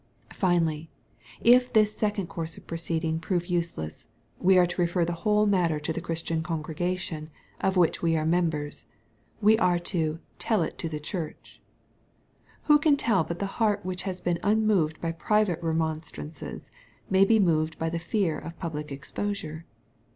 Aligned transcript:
Finally, 0.33 0.89
if 1.41 1.71
this 1.71 1.95
second 1.95 2.25
course 2.25 2.57
of 2.57 2.65
proceeding 2.65 3.19
prove 3.19 3.45
useless, 3.45 4.09
we 4.39 4.57
are 4.57 4.65
to 4.65 4.81
refer 4.81 5.05
the 5.05 5.13
whole 5.21 5.45
matter 5.45 5.79
to 5.79 5.93
the 5.93 6.01
Christian 6.01 6.41
congregation 6.41 7.29
of 7.59 7.77
which 7.77 8.01
we 8.01 8.17
are 8.17 8.25
members— 8.25 8.85
^we 9.43 9.61
are 9.61 9.77
to" 9.77 10.17
tell 10.39 10.63
it 10.63 10.79
to 10.79 10.89
the 10.89 10.99
church/' 10.99 11.59
Who 12.63 12.79
can 12.79 12.97
tell 12.97 13.23
but 13.23 13.37
the 13.37 13.45
heart 13.61 13.85
which 13.85 14.01
has 14.01 14.21
been 14.21 14.39
unmoved 14.41 14.99
by 14.99 15.11
private 15.11 15.61
remonstrances, 15.61 16.71
may 17.07 17.23
be 17.23 17.37
moved 17.39 17.77
by 17.77 17.91
the 17.91 17.99
fear 17.99 18.39
of 18.39 18.57
public 18.57 18.91
exposure 18.91 19.65